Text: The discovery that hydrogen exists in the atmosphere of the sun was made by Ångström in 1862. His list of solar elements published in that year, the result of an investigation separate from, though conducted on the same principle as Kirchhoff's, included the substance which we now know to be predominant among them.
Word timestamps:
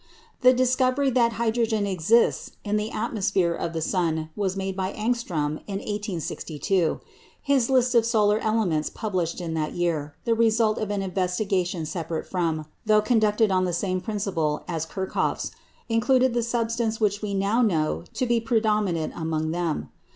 The 0.41 0.51
discovery 0.51 1.11
that 1.11 1.33
hydrogen 1.33 1.85
exists 1.85 2.53
in 2.63 2.75
the 2.77 2.89
atmosphere 2.89 3.53
of 3.53 3.73
the 3.73 3.83
sun 3.83 4.31
was 4.35 4.57
made 4.57 4.75
by 4.75 4.93
Ångström 4.93 5.57
in 5.67 5.77
1862. 5.77 6.99
His 7.39 7.69
list 7.69 7.93
of 7.93 8.03
solar 8.03 8.39
elements 8.39 8.89
published 8.89 9.39
in 9.39 9.53
that 9.53 9.73
year, 9.73 10.15
the 10.25 10.33
result 10.33 10.79
of 10.79 10.89
an 10.89 11.03
investigation 11.03 11.85
separate 11.85 12.25
from, 12.25 12.65
though 12.83 13.01
conducted 13.03 13.51
on 13.51 13.65
the 13.65 13.73
same 13.73 14.01
principle 14.01 14.63
as 14.67 14.87
Kirchhoff's, 14.87 15.51
included 15.87 16.33
the 16.33 16.41
substance 16.41 16.99
which 16.99 17.21
we 17.21 17.35
now 17.35 17.61
know 17.61 18.03
to 18.15 18.25
be 18.25 18.39
predominant 18.39 19.13
among 19.15 19.51
them. 19.51 19.91